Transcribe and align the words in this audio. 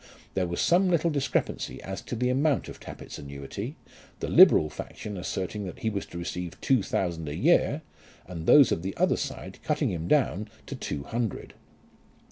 There 0.33 0.47
was 0.47 0.59
some 0.59 0.89
little 0.89 1.11
discrepancy 1.11 1.79
as 1.83 2.01
to 2.01 2.15
the 2.15 2.31
amount 2.31 2.67
of 2.67 2.79
Tappitt's 2.79 3.19
annuity, 3.19 3.75
the 4.19 4.29
liberal 4.29 4.67
faction 4.67 5.15
asserting 5.15 5.63
that 5.65 5.77
he 5.77 5.91
was 5.91 6.07
to 6.07 6.17
receive 6.17 6.59
two 6.59 6.81
thousand 6.81 7.29
a 7.29 7.35
year, 7.35 7.83
and 8.25 8.47
those 8.47 8.71
of 8.71 8.81
the 8.81 8.97
other 8.97 9.15
side 9.15 9.59
cutting 9.63 9.91
him 9.91 10.07
down 10.07 10.47
to 10.65 10.75
two 10.75 11.03
hundred. 11.03 11.53